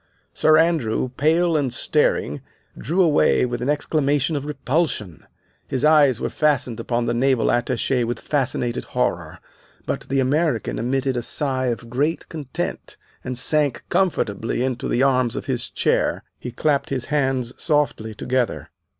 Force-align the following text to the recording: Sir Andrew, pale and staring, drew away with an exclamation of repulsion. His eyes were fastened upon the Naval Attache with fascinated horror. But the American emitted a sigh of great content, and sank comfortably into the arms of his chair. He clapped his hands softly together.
Sir 0.33 0.57
Andrew, 0.57 1.09
pale 1.15 1.55
and 1.55 1.71
staring, 1.71 2.41
drew 2.75 3.03
away 3.03 3.45
with 3.45 3.61
an 3.61 3.69
exclamation 3.69 4.35
of 4.35 4.45
repulsion. 4.45 5.27
His 5.67 5.85
eyes 5.85 6.19
were 6.19 6.29
fastened 6.31 6.79
upon 6.79 7.05
the 7.05 7.13
Naval 7.13 7.51
Attache 7.51 8.03
with 8.05 8.19
fascinated 8.19 8.83
horror. 8.97 9.37
But 9.85 10.07
the 10.09 10.19
American 10.19 10.79
emitted 10.79 11.17
a 11.17 11.21
sigh 11.21 11.67
of 11.67 11.87
great 11.87 12.27
content, 12.29 12.97
and 13.23 13.37
sank 13.37 13.83
comfortably 13.89 14.63
into 14.63 14.87
the 14.87 15.03
arms 15.03 15.35
of 15.35 15.45
his 15.45 15.69
chair. 15.69 16.23
He 16.39 16.49
clapped 16.51 16.89
his 16.89 17.05
hands 17.13 17.53
softly 17.61 18.15
together. 18.15 18.71